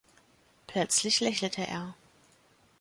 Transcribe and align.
Plötzlich 0.65 1.19
lächelte 1.19 1.61
er. 1.67 1.93